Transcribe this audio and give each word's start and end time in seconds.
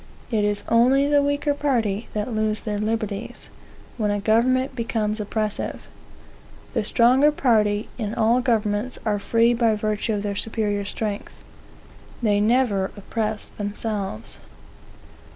It 0.31 0.43
is 0.43 0.63
only 0.67 1.07
the 1.07 1.21
weaker 1.21 1.53
party 1.53 2.07
that 2.13 2.33
lose 2.33 2.63
their 2.63 2.79
liberties, 2.79 3.51
when 3.99 4.09
a 4.09 4.19
government 4.19 4.75
becomes 4.75 5.19
oppressive. 5.19 5.87
The 6.73 6.83
stronger 6.83 7.31
party, 7.31 7.87
in 7.99 8.15
all 8.15 8.41
governments, 8.41 8.97
are 9.05 9.19
free 9.19 9.53
by 9.53 9.75
virtue 9.75 10.15
of 10.15 10.23
their 10.23 10.33
superior 10.35 10.85
strength. 10.85 11.43
They 12.19 12.39
never 12.41 12.85
oppress 12.97 13.51
themselves. 13.51 14.39